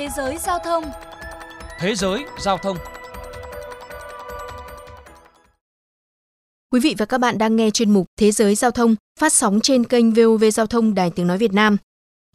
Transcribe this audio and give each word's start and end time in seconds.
Thế 0.00 0.08
giới 0.16 0.38
giao 0.38 0.58
thông 0.58 0.84
Thế 1.78 1.94
giới 1.94 2.24
giao 2.38 2.58
thông 2.58 2.76
Quý 6.72 6.80
vị 6.80 6.94
và 6.98 7.06
các 7.06 7.18
bạn 7.18 7.38
đang 7.38 7.56
nghe 7.56 7.70
chuyên 7.70 7.90
mục 7.90 8.06
Thế 8.16 8.32
giới 8.32 8.54
giao 8.54 8.70
thông 8.70 8.96
phát 9.20 9.32
sóng 9.32 9.60
trên 9.60 9.84
kênh 9.84 10.12
VOV 10.12 10.44
Giao 10.52 10.66
thông 10.66 10.94
Đài 10.94 11.10
Tiếng 11.10 11.26
Nói 11.26 11.38
Việt 11.38 11.52
Nam. 11.52 11.76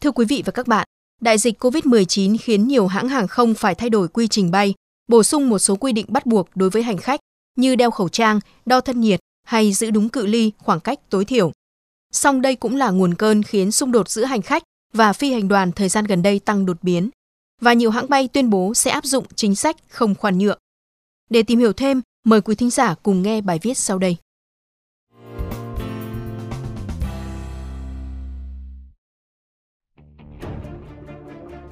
Thưa 0.02 0.10
quý 0.10 0.24
vị 0.24 0.42
và 0.46 0.52
các 0.52 0.66
bạn, 0.66 0.86
đại 1.20 1.38
dịch 1.38 1.64
COVID-19 1.64 2.36
khiến 2.40 2.68
nhiều 2.68 2.86
hãng 2.86 3.08
hàng 3.08 3.28
không 3.28 3.54
phải 3.54 3.74
thay 3.74 3.90
đổi 3.90 4.08
quy 4.08 4.28
trình 4.28 4.50
bay, 4.50 4.74
bổ 5.08 5.22
sung 5.22 5.48
một 5.48 5.58
số 5.58 5.76
quy 5.76 5.92
định 5.92 6.06
bắt 6.08 6.26
buộc 6.26 6.48
đối 6.54 6.70
với 6.70 6.82
hành 6.82 6.98
khách 6.98 7.20
như 7.56 7.76
đeo 7.76 7.90
khẩu 7.90 8.08
trang, 8.08 8.40
đo 8.66 8.80
thân 8.80 9.00
nhiệt 9.00 9.20
hay 9.44 9.72
giữ 9.72 9.90
đúng 9.90 10.08
cự 10.08 10.26
ly, 10.26 10.52
khoảng 10.58 10.80
cách 10.80 10.98
tối 11.10 11.24
thiểu. 11.24 11.52
Song 12.12 12.42
đây 12.42 12.56
cũng 12.56 12.76
là 12.76 12.90
nguồn 12.90 13.14
cơn 13.14 13.42
khiến 13.42 13.72
xung 13.72 13.92
đột 13.92 14.08
giữa 14.08 14.24
hành 14.24 14.42
khách 14.42 14.62
và 14.92 15.12
phi 15.12 15.32
hành 15.32 15.48
đoàn 15.48 15.72
thời 15.72 15.88
gian 15.88 16.04
gần 16.04 16.22
đây 16.22 16.38
tăng 16.38 16.66
đột 16.66 16.76
biến. 16.82 17.10
Và 17.60 17.72
nhiều 17.72 17.90
hãng 17.90 18.08
bay 18.08 18.28
tuyên 18.28 18.50
bố 18.50 18.74
sẽ 18.74 18.90
áp 18.90 19.04
dụng 19.04 19.24
chính 19.34 19.54
sách 19.54 19.76
không 19.88 20.14
khoan 20.14 20.38
nhượng. 20.38 20.58
Để 21.30 21.42
tìm 21.42 21.58
hiểu 21.58 21.72
thêm, 21.72 22.02
mời 22.24 22.40
quý 22.40 22.54
thính 22.54 22.70
giả 22.70 22.94
cùng 23.02 23.22
nghe 23.22 23.40
bài 23.40 23.58
viết 23.62 23.78
sau 23.78 23.98
đây. 23.98 24.16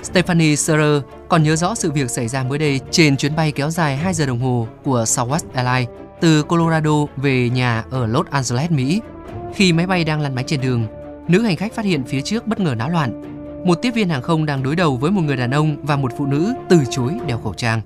Stephanie 0.03 0.57
Serer 0.57 1.03
còn 1.29 1.43
nhớ 1.43 1.57
rõ 1.57 1.75
sự 1.75 1.93
việc 1.93 2.11
xảy 2.11 2.29
ra 2.29 2.45
mới 2.45 2.59
đây 2.59 2.81
trên 2.91 3.17
chuyến 3.17 3.37
bay 3.37 3.53
kéo 3.53 3.71
dài 3.71 3.97
2 3.97 4.15
giờ 4.15 4.27
đồng 4.27 4.41
hồ 4.41 4.69
của 4.85 5.05
Southwest 5.05 5.45
Airlines 5.55 5.89
từ 6.21 6.43
Colorado 6.43 7.07
về 7.17 7.51
nhà 7.51 7.85
ở 7.91 8.07
Los 8.07 8.27
Angeles, 8.31 8.71
Mỹ. 8.71 9.01
Khi 9.55 9.73
máy 9.73 9.87
bay 9.87 10.05
đang 10.05 10.21
lăn 10.21 10.35
bánh 10.35 10.47
trên 10.47 10.61
đường, 10.61 10.87
nữ 11.29 11.43
hành 11.43 11.57
khách 11.57 11.75
phát 11.75 11.85
hiện 11.85 12.05
phía 12.05 12.21
trước 12.21 12.47
bất 12.47 12.61
ngờ 12.61 12.75
náo 12.79 12.91
loạn. 12.91 13.34
Một 13.65 13.75
tiếp 13.83 13.91
viên 13.91 14.09
hàng 14.09 14.23
không 14.23 14.47
đang 14.47 14.63
đối 14.63 14.77
đầu 14.77 14.97
với 14.97 15.11
một 15.11 15.23
người 15.23 15.37
đàn 15.37 15.51
ông 15.51 15.77
và 15.83 15.97
một 15.97 16.13
phụ 16.17 16.27
nữ 16.27 16.55
từ 16.69 16.81
chối 16.91 17.15
đeo 17.27 17.39
khẩu 17.39 17.55
trang. 17.55 17.81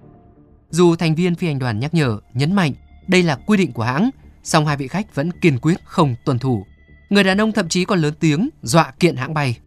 Dù 0.71 0.97
thành 0.97 1.15
viên 1.15 1.35
phi 1.35 1.47
hành 1.47 1.59
đoàn 1.59 1.81
nhắc 1.81 1.95
nhở, 1.95 2.19
nhấn 2.35 2.53
mạnh 2.53 2.73
đây 3.07 3.23
là 3.23 3.37
quy 3.47 3.59
định 3.59 3.73
của 3.73 3.83
hãng, 3.83 4.11
song 4.43 4.67
hai 4.67 4.77
vị 4.77 4.89
khách 4.89 5.15
vẫn 5.15 5.31
kiên 5.41 5.59
quyết 5.59 5.77
không 5.85 6.15
tuân 6.25 6.39
thủ. 6.39 6.67
Người 7.11 7.25
đàn 7.25 7.41
ông 7.41 7.53
thậm 7.53 7.69
chí 7.69 7.85
còn 7.85 7.99
lớn 7.99 8.15
tiếng 8.21 8.49
dọa 8.63 8.93
kiện 9.01 9.17
hãng 9.17 9.35
bay. 9.35 9.59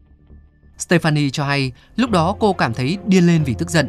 Stephanie 0.77 1.29
cho 1.29 1.45
hay 1.45 1.71
lúc 1.95 2.11
đó 2.11 2.35
cô 2.39 2.53
cảm 2.53 2.73
thấy 2.73 2.97
điên 3.05 3.27
lên 3.27 3.43
vì 3.43 3.53
tức 3.53 3.69
giận. 3.69 3.87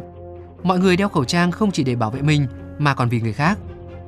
Mọi 0.63 0.79
người 0.79 0.97
đeo 0.97 1.09
khẩu 1.09 1.25
trang 1.25 1.51
không 1.51 1.71
chỉ 1.71 1.83
để 1.83 1.95
bảo 1.95 2.11
vệ 2.11 2.21
mình 2.21 2.47
mà 2.79 2.95
còn 2.95 3.09
vì 3.09 3.21
người 3.21 3.33
khác. 3.33 3.59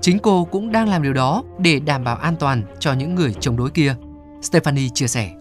Chính 0.01 0.19
cô 0.19 0.45
cũng 0.45 0.71
đang 0.71 0.87
làm 0.87 1.03
điều 1.03 1.13
đó 1.13 1.43
để 1.59 1.79
đảm 1.79 2.03
bảo 2.03 2.15
an 2.15 2.35
toàn 2.39 2.63
cho 2.79 2.93
những 2.93 3.15
người 3.15 3.33
chống 3.39 3.57
đối 3.57 3.69
kia. 3.69 3.95
Stephanie 4.41 4.89
chia 4.93 5.07
sẻ. 5.07 5.31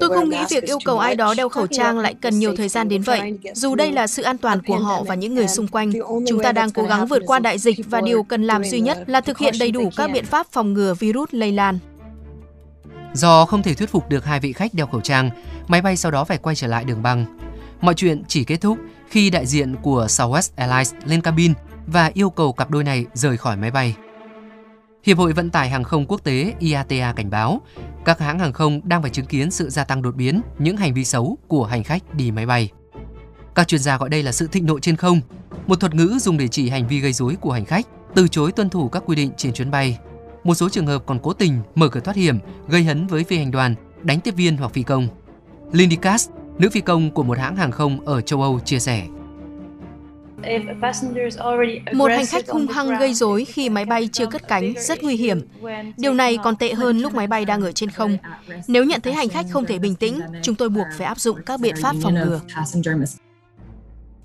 Tôi 0.00 0.08
không 0.08 0.30
nghĩ 0.30 0.38
việc 0.50 0.64
yêu 0.64 0.78
cầu 0.84 0.98
ai 0.98 1.16
đó 1.16 1.34
đeo 1.34 1.48
khẩu 1.48 1.66
trang 1.66 1.98
lại 1.98 2.14
cần 2.14 2.38
nhiều 2.38 2.56
thời 2.56 2.68
gian 2.68 2.88
đến 2.88 3.02
vậy. 3.02 3.38
Dù 3.54 3.74
đây 3.74 3.92
là 3.92 4.06
sự 4.06 4.22
an 4.22 4.38
toàn 4.38 4.62
của 4.66 4.76
họ 4.76 5.02
và 5.02 5.14
những 5.14 5.34
người 5.34 5.48
xung 5.48 5.68
quanh, 5.68 5.92
chúng 6.28 6.42
ta 6.42 6.52
đang 6.52 6.70
cố 6.70 6.82
gắng 6.82 7.06
vượt 7.06 7.22
qua 7.26 7.38
đại 7.38 7.58
dịch 7.58 7.78
và 7.86 8.00
điều 8.00 8.22
cần 8.22 8.42
làm 8.42 8.64
duy 8.64 8.80
nhất 8.80 8.98
là 9.06 9.20
thực 9.20 9.38
hiện 9.38 9.54
đầy 9.60 9.70
đủ 9.70 9.90
các 9.96 10.10
biện 10.12 10.24
pháp 10.24 10.46
phòng 10.52 10.72
ngừa 10.72 10.94
virus 10.94 11.28
lây 11.32 11.52
lan. 11.52 11.78
Do 13.14 13.44
không 13.44 13.62
thể 13.62 13.74
thuyết 13.74 13.90
phục 13.90 14.08
được 14.08 14.24
hai 14.24 14.40
vị 14.40 14.52
khách 14.52 14.74
đeo 14.74 14.86
khẩu 14.86 15.00
trang, 15.00 15.30
máy 15.68 15.82
bay 15.82 15.96
sau 15.96 16.10
đó 16.10 16.24
phải 16.24 16.38
quay 16.38 16.56
trở 16.56 16.66
lại 16.66 16.84
đường 16.84 17.02
băng. 17.02 17.38
Mọi 17.80 17.94
chuyện 17.94 18.22
chỉ 18.28 18.44
kết 18.44 18.60
thúc 18.60 18.78
khi 19.08 19.30
đại 19.30 19.46
diện 19.46 19.76
của 19.82 20.06
Southwest 20.06 20.50
Airlines 20.56 20.94
lên 21.04 21.20
cabin 21.20 21.52
và 21.86 22.10
yêu 22.14 22.30
cầu 22.30 22.52
cặp 22.52 22.70
đôi 22.70 22.84
này 22.84 23.06
rời 23.14 23.36
khỏi 23.36 23.56
máy 23.56 23.70
bay. 23.70 23.94
Hiệp 25.04 25.18
hội 25.18 25.32
Vận 25.32 25.50
tải 25.50 25.70
Hàng 25.70 25.84
không 25.84 26.06
Quốc 26.06 26.24
tế 26.24 26.54
IATA 26.58 27.12
cảnh 27.12 27.30
báo, 27.30 27.60
các 28.04 28.18
hãng 28.18 28.38
hàng 28.38 28.52
không 28.52 28.80
đang 28.84 29.02
phải 29.02 29.10
chứng 29.10 29.26
kiến 29.26 29.50
sự 29.50 29.70
gia 29.70 29.84
tăng 29.84 30.02
đột 30.02 30.16
biến 30.16 30.40
những 30.58 30.76
hành 30.76 30.94
vi 30.94 31.04
xấu 31.04 31.38
của 31.48 31.64
hành 31.64 31.84
khách 31.84 32.14
đi 32.14 32.30
máy 32.30 32.46
bay. 32.46 32.70
Các 33.54 33.68
chuyên 33.68 33.80
gia 33.80 33.96
gọi 33.96 34.08
đây 34.08 34.22
là 34.22 34.32
sự 34.32 34.46
thịnh 34.46 34.66
nộ 34.66 34.78
trên 34.80 34.96
không, 34.96 35.20
một 35.66 35.80
thuật 35.80 35.94
ngữ 35.94 36.18
dùng 36.20 36.38
để 36.38 36.48
chỉ 36.48 36.68
hành 36.68 36.88
vi 36.88 37.00
gây 37.00 37.12
rối 37.12 37.36
của 37.40 37.52
hành 37.52 37.64
khách, 37.64 37.86
từ 38.14 38.28
chối 38.28 38.52
tuân 38.52 38.70
thủ 38.70 38.88
các 38.88 39.02
quy 39.06 39.16
định 39.16 39.32
trên 39.36 39.52
chuyến 39.52 39.70
bay. 39.70 39.98
Một 40.44 40.54
số 40.54 40.68
trường 40.68 40.86
hợp 40.86 41.02
còn 41.06 41.18
cố 41.18 41.32
tình 41.32 41.62
mở 41.74 41.88
cửa 41.88 42.00
thoát 42.00 42.16
hiểm, 42.16 42.38
gây 42.68 42.84
hấn 42.84 43.06
với 43.06 43.24
phi 43.24 43.38
hành 43.38 43.50
đoàn, 43.50 43.74
đánh 44.02 44.20
tiếp 44.20 44.34
viên 44.36 44.56
hoặc 44.56 44.72
phi 44.72 44.82
công. 44.82 45.08
Lindy 45.72 45.96
Cass, 45.96 46.30
nữ 46.58 46.70
phi 46.70 46.80
công 46.80 47.10
của 47.10 47.22
một 47.22 47.38
hãng 47.38 47.56
hàng 47.56 47.72
không 47.72 48.00
ở 48.06 48.20
châu 48.20 48.42
Âu 48.42 48.60
chia 48.60 48.78
sẻ. 48.78 49.06
Một 51.94 52.10
hành 52.10 52.26
khách 52.26 52.48
hung 52.48 52.66
hăng 52.66 52.98
gây 52.98 53.14
rối 53.14 53.44
khi 53.44 53.68
máy 53.68 53.84
bay 53.84 54.08
chưa 54.12 54.26
cất 54.26 54.48
cánh 54.48 54.74
rất 54.78 55.02
nguy 55.02 55.16
hiểm. 55.16 55.40
Điều 55.96 56.14
này 56.14 56.38
còn 56.44 56.56
tệ 56.56 56.74
hơn 56.74 56.98
lúc 56.98 57.14
máy 57.14 57.26
bay 57.26 57.44
đang 57.44 57.62
ở 57.62 57.72
trên 57.72 57.90
không. 57.90 58.16
Nếu 58.68 58.84
nhận 58.84 59.00
thấy 59.00 59.12
hành 59.12 59.28
khách 59.28 59.46
không 59.50 59.64
thể 59.64 59.78
bình 59.78 59.94
tĩnh, 59.94 60.20
chúng 60.42 60.54
tôi 60.54 60.68
buộc 60.68 60.86
phải 60.98 61.06
áp 61.06 61.20
dụng 61.20 61.38
các 61.46 61.60
biện 61.60 61.74
pháp 61.82 61.96
phòng 62.02 62.14
ngừa. 62.14 62.40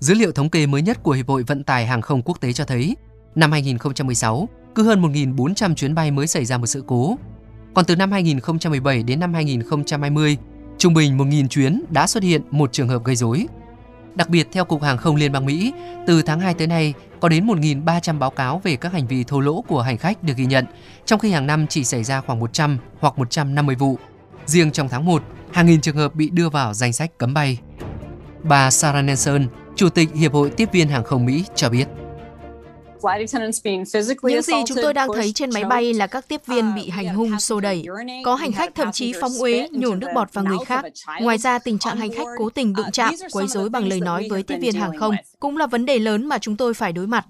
Dữ 0.00 0.14
liệu 0.14 0.32
thống 0.32 0.50
kê 0.50 0.66
mới 0.66 0.82
nhất 0.82 1.02
của 1.02 1.12
Hiệp 1.12 1.28
hội 1.28 1.42
Vận 1.42 1.64
tải 1.64 1.86
Hàng 1.86 2.02
không 2.02 2.22
Quốc 2.22 2.40
tế 2.40 2.52
cho 2.52 2.64
thấy, 2.64 2.96
năm 3.34 3.52
2016, 3.52 4.48
cứ 4.74 4.82
hơn 4.82 5.02
1.400 5.02 5.74
chuyến 5.74 5.94
bay 5.94 6.10
mới 6.10 6.26
xảy 6.26 6.44
ra 6.44 6.58
một 6.58 6.66
sự 6.66 6.84
cố. 6.86 7.18
Còn 7.74 7.84
từ 7.84 7.96
năm 7.96 8.12
2017 8.12 9.02
đến 9.02 9.20
năm 9.20 9.34
2020, 9.34 10.36
trung 10.78 10.94
bình 10.94 11.18
1.000 11.18 11.48
chuyến 11.48 11.82
đã 11.90 12.06
xuất 12.06 12.22
hiện 12.22 12.42
một 12.50 12.72
trường 12.72 12.88
hợp 12.88 13.04
gây 13.04 13.16
rối. 13.16 13.46
Đặc 14.16 14.28
biệt 14.28 14.48
theo 14.52 14.64
Cục 14.64 14.82
Hàng 14.82 14.98
không 14.98 15.16
Liên 15.16 15.32
bang 15.32 15.46
Mỹ, 15.46 15.72
từ 16.06 16.22
tháng 16.22 16.40
2 16.40 16.54
tới 16.54 16.66
nay 16.66 16.94
có 17.20 17.28
đến 17.28 17.46
1.300 17.46 18.18
báo 18.18 18.30
cáo 18.30 18.60
về 18.64 18.76
các 18.76 18.92
hành 18.92 19.06
vi 19.06 19.24
thô 19.24 19.40
lỗ 19.40 19.64
của 19.68 19.82
hành 19.82 19.98
khách 19.98 20.22
được 20.22 20.36
ghi 20.36 20.46
nhận, 20.46 20.64
trong 21.04 21.20
khi 21.20 21.30
hàng 21.30 21.46
năm 21.46 21.66
chỉ 21.66 21.84
xảy 21.84 22.04
ra 22.04 22.20
khoảng 22.20 22.40
100 22.40 22.78
hoặc 23.00 23.18
150 23.18 23.74
vụ. 23.74 23.98
Riêng 24.46 24.70
trong 24.70 24.88
tháng 24.88 25.04
1, 25.04 25.22
hàng 25.52 25.66
nghìn 25.66 25.80
trường 25.80 25.96
hợp 25.96 26.14
bị 26.14 26.30
đưa 26.30 26.48
vào 26.48 26.74
danh 26.74 26.92
sách 26.92 27.18
cấm 27.18 27.34
bay. 27.34 27.58
Bà 28.42 28.70
Sarah 28.70 29.04
Nelson, 29.04 29.46
Chủ 29.76 29.88
tịch 29.88 30.14
Hiệp 30.14 30.32
hội 30.32 30.50
Tiếp 30.50 30.68
viên 30.72 30.88
Hàng 30.88 31.04
không 31.04 31.26
Mỹ 31.26 31.44
cho 31.54 31.68
biết. 31.68 31.86
Những 34.22 34.42
gì 34.42 34.54
chúng 34.66 34.78
tôi 34.82 34.94
đang 34.94 35.08
thấy 35.14 35.32
trên 35.32 35.50
máy 35.50 35.64
bay 35.64 35.94
là 35.94 36.06
các 36.06 36.28
tiếp 36.28 36.40
viên 36.46 36.74
bị 36.74 36.88
hành 36.88 37.08
hung 37.08 37.40
xô 37.40 37.60
đẩy. 37.60 37.84
Có 38.24 38.34
hành 38.34 38.52
khách 38.52 38.74
thậm 38.74 38.92
chí 38.92 39.12
phóng 39.20 39.32
uế, 39.40 39.68
nhổ 39.72 39.94
nước 39.94 40.08
bọt 40.14 40.32
vào 40.32 40.44
người 40.44 40.58
khác. 40.66 40.84
Ngoài 41.20 41.38
ra, 41.38 41.58
tình 41.58 41.78
trạng 41.78 41.96
hành 41.96 42.10
khách 42.14 42.26
cố 42.38 42.50
tình 42.50 42.72
đụng 42.72 42.90
chạm, 42.92 43.14
quấy 43.32 43.46
rối 43.48 43.68
bằng 43.68 43.88
lời 43.88 44.00
nói 44.00 44.26
với 44.30 44.42
tiếp 44.42 44.58
viên 44.60 44.74
hàng 44.74 44.98
không 44.98 45.14
cũng 45.40 45.56
là 45.56 45.66
vấn 45.66 45.86
đề 45.86 45.98
lớn 45.98 46.26
mà 46.26 46.38
chúng 46.38 46.56
tôi 46.56 46.74
phải 46.74 46.92
đối 46.92 47.06
mặt. 47.06 47.26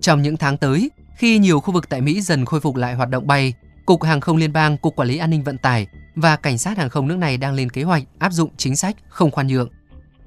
Trong 0.00 0.22
những 0.22 0.36
tháng 0.36 0.56
tới, 0.56 0.90
khi 1.18 1.38
nhiều 1.38 1.60
khu 1.60 1.72
vực 1.72 1.88
tại 1.88 2.00
Mỹ 2.00 2.20
dần 2.20 2.44
khôi 2.44 2.60
phục 2.60 2.76
lại 2.76 2.94
hoạt 2.94 3.08
động 3.10 3.26
bay, 3.26 3.54
Cục 3.86 4.02
Hàng 4.02 4.20
không 4.20 4.36
Liên 4.36 4.52
bang, 4.52 4.78
Cục 4.78 4.96
Quản 4.96 5.08
lý 5.08 5.18
An 5.18 5.30
ninh 5.30 5.44
Vận 5.44 5.58
tải 5.58 5.86
và 6.14 6.36
Cảnh 6.36 6.58
sát 6.58 6.78
Hàng 6.78 6.90
không 6.90 7.08
nước 7.08 7.16
này 7.16 7.36
đang 7.36 7.54
lên 7.54 7.70
kế 7.70 7.82
hoạch 7.82 8.02
áp 8.18 8.32
dụng 8.32 8.50
chính 8.56 8.76
sách 8.76 8.96
không 9.08 9.30
khoan 9.30 9.46
nhượng. 9.46 9.68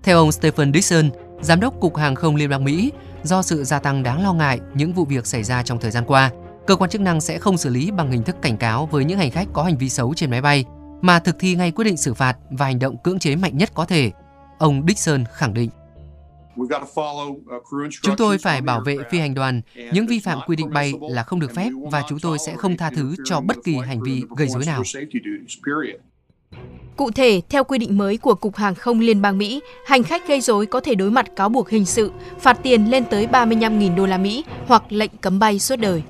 Theo 0.03 0.17
ông 0.17 0.31
Stephen 0.31 0.73
Dixon, 0.73 1.09
Giám 1.41 1.59
đốc 1.59 1.79
Cục 1.79 1.95
Hàng 1.95 2.15
không 2.15 2.35
Liên 2.35 2.49
bang 2.49 2.63
Mỹ, 2.63 2.91
do 3.27 3.41
sự 3.41 3.63
gia 3.63 3.79
tăng 3.79 4.03
đáng 4.03 4.23
lo 4.23 4.33
ngại 4.33 4.59
những 4.73 4.93
vụ 4.93 5.05
việc 5.05 5.25
xảy 5.25 5.43
ra 5.43 5.63
trong 5.63 5.79
thời 5.79 5.91
gian 5.91 6.03
qua, 6.07 6.31
cơ 6.67 6.75
quan 6.75 6.89
chức 6.89 7.01
năng 7.01 7.21
sẽ 7.21 7.39
không 7.39 7.57
xử 7.57 7.69
lý 7.69 7.91
bằng 7.91 8.11
hình 8.11 8.23
thức 8.23 8.35
cảnh 8.41 8.57
cáo 8.57 8.85
với 8.85 9.05
những 9.05 9.17
hành 9.17 9.31
khách 9.31 9.47
có 9.53 9.63
hành 9.63 9.77
vi 9.77 9.89
xấu 9.89 10.13
trên 10.13 10.31
máy 10.31 10.41
bay, 10.41 10.65
mà 11.01 11.19
thực 11.19 11.35
thi 11.39 11.55
ngay 11.55 11.71
quyết 11.71 11.85
định 11.85 11.97
xử 11.97 12.13
phạt 12.13 12.37
và 12.49 12.65
hành 12.65 12.79
động 12.79 12.97
cưỡng 13.03 13.19
chế 13.19 13.35
mạnh 13.35 13.57
nhất 13.57 13.69
có 13.73 13.85
thể. 13.85 14.11
Ông 14.57 14.83
Dixon 14.87 15.23
khẳng 15.33 15.53
định. 15.53 15.69
Chúng 18.01 18.15
tôi 18.17 18.37
phải 18.37 18.61
bảo 18.61 18.81
vệ 18.81 18.97
phi 19.09 19.19
hành 19.19 19.33
đoàn. 19.33 19.61
Những 19.93 20.07
vi 20.07 20.19
phạm 20.19 20.39
quy 20.47 20.55
định 20.55 20.73
bay 20.73 20.93
là 21.09 21.23
không 21.23 21.39
được 21.39 21.55
phép 21.55 21.69
và 21.91 22.03
chúng 22.09 22.19
tôi 22.19 22.39
sẽ 22.39 22.55
không 22.55 22.77
tha 22.77 22.89
thứ 22.95 23.15
cho 23.25 23.41
bất 23.41 23.57
kỳ 23.63 23.75
hành 23.75 24.01
vi 24.01 24.23
gây 24.37 24.47
rối 24.47 24.65
nào. 24.65 24.83
Cụ 26.97 27.11
thể, 27.11 27.41
theo 27.49 27.63
quy 27.63 27.77
định 27.77 27.97
mới 27.97 28.17
của 28.17 28.35
Cục 28.35 28.55
Hàng 28.55 28.75
không 28.75 28.99
Liên 28.99 29.21
bang 29.21 29.37
Mỹ, 29.37 29.61
hành 29.85 30.03
khách 30.03 30.27
gây 30.27 30.41
rối 30.41 30.65
có 30.65 30.79
thể 30.79 30.95
đối 30.95 31.11
mặt 31.11 31.25
cáo 31.35 31.49
buộc 31.49 31.69
hình 31.69 31.85
sự, 31.85 32.11
phạt 32.39 32.57
tiền 32.63 32.91
lên 32.91 33.05
tới 33.05 33.27
35.000 33.31 33.95
đô 33.95 34.05
la 34.05 34.17
Mỹ 34.17 34.43
hoặc 34.67 34.83
lệnh 34.89 35.11
cấm 35.21 35.39
bay 35.39 35.59
suốt 35.59 35.75
đời. 35.75 36.03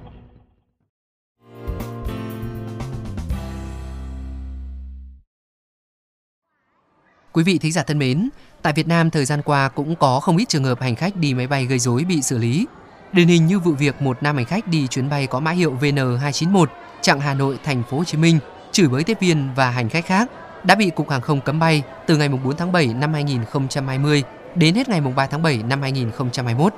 Quý 7.33 7.43
vị 7.43 7.57
thính 7.57 7.71
giả 7.71 7.83
thân 7.83 7.99
mến, 7.99 8.29
tại 8.61 8.73
Việt 8.73 8.87
Nam 8.87 9.09
thời 9.09 9.25
gian 9.25 9.41
qua 9.41 9.69
cũng 9.69 9.95
có 9.95 10.19
không 10.19 10.37
ít 10.37 10.49
trường 10.49 10.63
hợp 10.63 10.81
hành 10.81 10.95
khách 10.95 11.15
đi 11.15 11.33
máy 11.33 11.47
bay 11.47 11.65
gây 11.65 11.79
rối 11.79 12.03
bị 12.03 12.21
xử 12.21 12.37
lý. 12.37 12.65
Điển 13.13 13.27
hình 13.27 13.45
như 13.45 13.59
vụ 13.59 13.71
việc 13.71 14.01
một 14.01 14.23
nam 14.23 14.35
hành 14.35 14.45
khách 14.45 14.67
đi 14.67 14.87
chuyến 14.87 15.09
bay 15.09 15.27
có 15.27 15.39
mã 15.39 15.51
hiệu 15.51 15.77
VN291 15.81 16.65
chặng 17.01 17.19
Hà 17.19 17.33
Nội 17.33 17.59
thành 17.63 17.83
phố 17.89 17.97
Hồ 17.97 18.03
Chí 18.03 18.17
Minh 18.17 18.39
chửi 18.71 18.87
bới 18.87 19.03
tiếp 19.03 19.17
viên 19.19 19.49
và 19.55 19.69
hành 19.69 19.89
khách 19.89 20.05
khác 20.05 20.31
đã 20.65 20.75
bị 20.75 20.89
Cục 20.89 21.09
Hàng 21.09 21.21
không 21.21 21.41
cấm 21.41 21.59
bay 21.59 21.83
từ 22.07 22.17
ngày 22.17 22.29
4 22.29 22.57
tháng 22.57 22.71
7 22.71 22.87
năm 22.87 23.13
2020 23.13 24.23
đến 24.55 24.75
hết 24.75 24.89
ngày 24.89 25.01
3 25.01 25.27
tháng 25.27 25.43
7 25.43 25.63
năm 25.63 25.81
2021. 25.81 26.73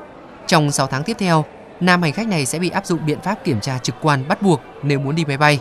Trong 0.47 0.71
6 0.71 0.87
tháng 0.87 1.03
tiếp 1.03 1.17
theo, 1.19 1.45
nam 1.79 2.01
hành 2.01 2.13
khách 2.13 2.27
này 2.27 2.45
sẽ 2.45 2.59
bị 2.59 2.69
áp 2.69 2.85
dụng 2.85 3.05
biện 3.05 3.21
pháp 3.21 3.43
kiểm 3.43 3.61
tra 3.61 3.77
trực 3.77 3.95
quan 4.01 4.27
bắt 4.27 4.41
buộc 4.41 4.61
nếu 4.83 4.99
muốn 4.99 5.15
đi 5.15 5.25
máy 5.25 5.37
bay. 5.37 5.59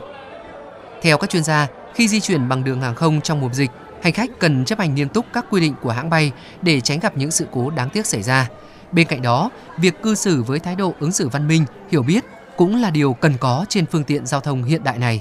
Theo 1.02 1.18
các 1.18 1.30
chuyên 1.30 1.44
gia, 1.44 1.66
khi 1.94 2.08
di 2.08 2.20
chuyển 2.20 2.48
bằng 2.48 2.64
đường 2.64 2.80
hàng 2.80 2.94
không 2.94 3.20
trong 3.20 3.40
mùa 3.40 3.48
dịch, 3.52 3.70
hành 4.02 4.12
khách 4.12 4.30
cần 4.38 4.64
chấp 4.64 4.78
hành 4.78 4.94
nghiêm 4.94 5.08
túc 5.08 5.26
các 5.32 5.46
quy 5.50 5.60
định 5.60 5.74
của 5.82 5.90
hãng 5.90 6.10
bay 6.10 6.32
để 6.62 6.80
tránh 6.80 7.00
gặp 7.00 7.16
những 7.16 7.30
sự 7.30 7.46
cố 7.52 7.70
đáng 7.70 7.90
tiếc 7.90 8.06
xảy 8.06 8.22
ra. 8.22 8.48
Bên 8.92 9.06
cạnh 9.06 9.22
đó, 9.22 9.50
việc 9.78 10.02
cư 10.02 10.14
xử 10.14 10.42
với 10.42 10.58
thái 10.58 10.76
độ 10.76 10.94
ứng 11.00 11.12
xử 11.12 11.28
văn 11.28 11.48
minh, 11.48 11.64
hiểu 11.90 12.02
biết 12.02 12.24
cũng 12.56 12.76
là 12.76 12.90
điều 12.90 13.12
cần 13.12 13.34
có 13.40 13.64
trên 13.68 13.86
phương 13.86 14.04
tiện 14.04 14.26
giao 14.26 14.40
thông 14.40 14.64
hiện 14.64 14.84
đại 14.84 14.98
này. 14.98 15.20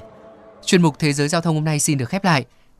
Chuyên 0.65 0.81
mục 0.81 0.99
Thế 0.99 1.13
giới 1.13 1.27
giao 1.27 1.41
thông 1.41 1.55
hôm 1.55 1.63
nay 1.63 1.79
xin 1.79 1.97
được 1.97 2.09
khép 2.09 2.23
lại. 2.23 2.45